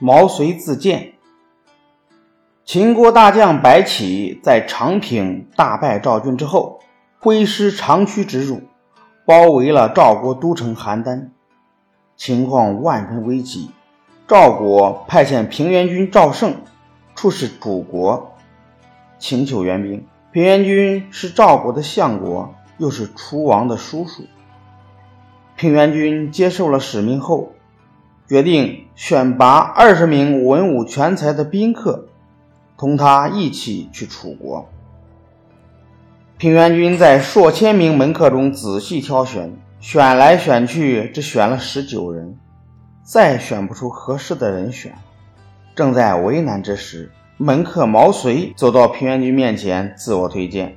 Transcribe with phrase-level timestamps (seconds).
[0.00, 1.12] 毛遂自荐。
[2.64, 6.80] 秦国大将白起在长平大败赵军之后，
[7.18, 8.62] 挥师长驱直入，
[9.26, 11.28] 包围了赵国都城邯郸，
[12.16, 13.70] 情况万分危急。
[14.26, 16.62] 赵国派遣平原君赵胜
[17.14, 18.36] 出使楚国，
[19.18, 20.06] 请求援兵。
[20.32, 24.24] 平原君是赵国的相国，又是楚王的叔叔。
[25.56, 27.52] 平原君接受了使命后，
[28.30, 32.06] 决定选拔二十名文武全才的宾客。
[32.78, 34.68] 同他一起去楚国。
[36.38, 42.38] 平原君在数千名门客中仔细挑选，选来选去，只选了十九人，
[43.02, 44.94] 再选不出合适的人选。
[45.74, 50.76] 正在为难之时，门客毛遂走到平原君面前，自我推荐。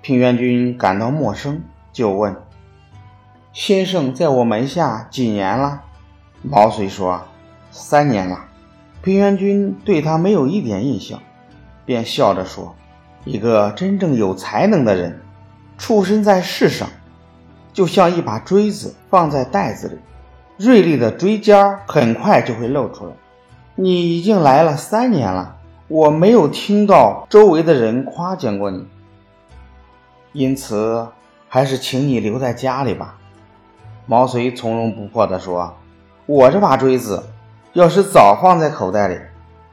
[0.00, 1.60] 平原君感到陌生，
[1.92, 2.34] 就问
[3.52, 5.82] ：“先生在我门下几年了？”
[6.42, 7.22] 毛遂说
[7.70, 8.46] ：“三年了。”
[9.02, 11.20] 平原君对他没有一点印象，
[11.86, 12.74] 便笑着说
[13.24, 15.22] ：“一个真正有才能的人，
[15.78, 16.88] 出生在世上，
[17.72, 19.98] 就像一把锥子放在袋子里，
[20.58, 23.12] 锐利的锥尖儿很快就会露出来。
[23.74, 25.56] 你已经来了三年了，
[25.88, 28.86] 我没有听到周围的人夸奖过你，
[30.32, 31.08] 因此
[31.48, 33.16] 还是请你留在家里吧。”
[34.04, 35.76] 毛遂从容不迫地说
[36.30, 37.24] ：“我这把锥子。”
[37.72, 39.18] 要是早放在口袋里，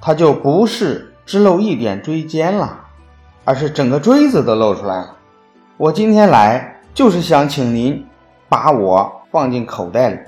[0.00, 2.86] 它就不是只露一点锥尖了，
[3.44, 5.16] 而是整个锥子都露出来了。
[5.76, 8.06] 我今天来就是想请您
[8.48, 10.18] 把我放进口袋里。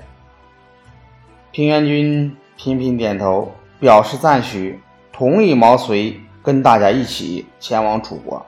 [1.51, 4.81] 平原君频频点头，表示赞许，
[5.13, 8.45] 同意毛遂跟大家一起前往楚国。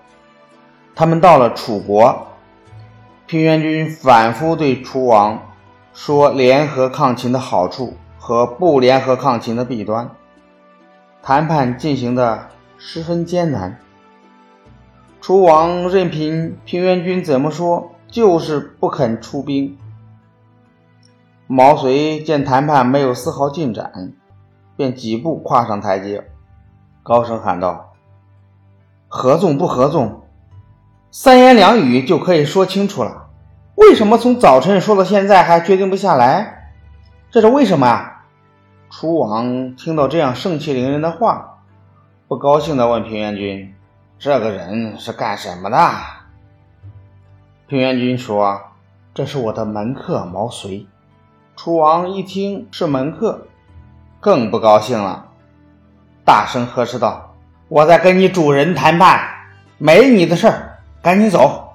[0.93, 2.27] 他们到了楚国，
[3.27, 5.41] 平原君反复对楚王
[5.95, 7.95] 说联合抗秦的好处。
[8.17, 10.09] 和不联合抗秦的弊端，
[11.21, 13.79] 谈判进行的十分艰难。
[15.21, 19.77] 楚王任凭平原君怎么说，就是不肯出兵。
[21.45, 24.13] 毛遂见谈判没有丝毫进展，
[24.75, 26.27] 便几步跨上台阶，
[27.03, 27.93] 高声喊道
[29.07, 30.23] ：“合纵不合纵，
[31.11, 33.24] 三言两语就可以说清楚了。
[33.75, 36.71] 为什么从早晨说到现在还决定不下来？
[37.29, 38.25] 这是为什么啊？”
[38.89, 41.59] 楚王听到这样盛气凌人的话，
[42.27, 43.73] 不高兴地问平原君
[44.17, 45.77] ：“这个人是干什么的？”
[47.67, 48.61] 平原君说
[49.13, 50.87] ：“这是我的门客毛遂。”
[51.57, 53.47] 楚王一听是门客，
[54.21, 55.25] 更不高兴了，
[56.23, 57.35] 大声呵斥道
[57.67, 59.19] ：“我在跟你主人谈判，
[59.77, 61.74] 没你的事儿，赶紧走！”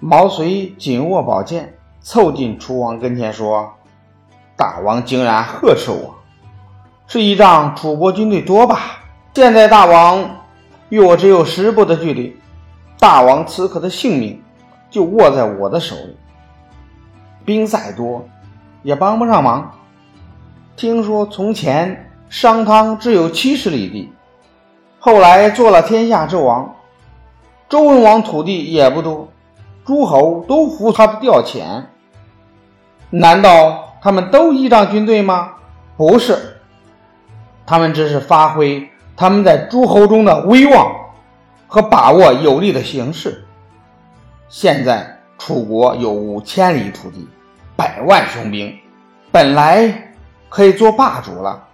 [0.00, 3.74] 毛遂紧握宝剑，凑近楚王跟前说
[4.56, 6.14] ：“大王竟然呵斥我！”
[7.08, 8.78] 是依仗楚国军队多吧？
[9.34, 10.42] 现在大王
[10.88, 12.36] 与我只有十步的距离，
[12.98, 14.42] 大王此刻的性命
[14.90, 16.16] 就握在我的手里，
[17.44, 18.28] 兵再多
[18.82, 19.78] 也帮不上忙。
[20.76, 24.12] 听说从前商汤只有七十里地，
[24.98, 26.74] 后来做了天下之王，
[27.68, 29.28] 周文王土地也不多，
[29.88, 31.84] 诸侯都服他的调遣。
[33.08, 35.54] 难道他们都依仗军队吗？
[35.96, 36.58] 不是。
[37.64, 40.94] 他们只是发挥他们在诸侯中的威望
[41.66, 43.46] 和把握有利的形势。
[44.50, 47.26] 现在楚国有五千里土地，
[47.74, 48.78] 百万雄兵，
[49.32, 50.12] 本来
[50.50, 51.66] 可以做霸主了。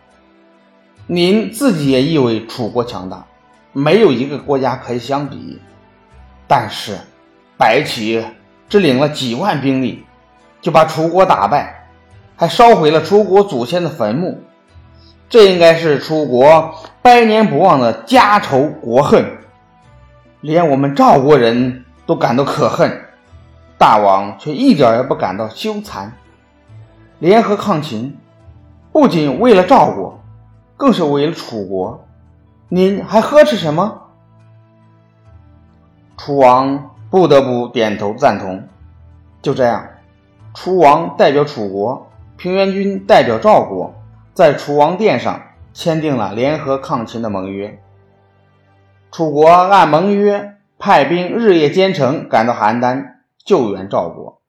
[1.09, 3.27] 您自己也以为楚国强大，
[3.73, 5.61] 没有一个国家可以相比。
[6.47, 6.97] 但是
[7.57, 8.25] 白起
[8.69, 10.05] 只领了几万兵力，
[10.61, 11.87] 就把楚国打败，
[12.37, 14.41] 还烧毁了楚国祖先的坟墓。
[15.29, 19.39] 这应该是楚国百年不忘的家仇国恨，
[20.41, 23.05] 连我们赵国人都感到可恨，
[23.79, 26.11] 大王却一点也不感到羞惭。
[27.19, 28.19] 联合抗秦，
[28.93, 30.21] 不仅为了赵国，
[30.77, 32.07] 更是为了楚国，
[32.69, 34.03] 您还呵斥什么？
[36.17, 38.67] 楚王不得不点头赞同。
[39.41, 39.87] 就这样，
[40.53, 43.95] 楚王代表楚国，平原君代表赵国。
[44.33, 45.41] 在楚王殿上
[45.73, 47.81] 签订了联合抗秦的盟约。
[49.13, 53.05] 楚国按盟约派兵日夜兼程赶到邯郸
[53.45, 54.41] 救援赵国。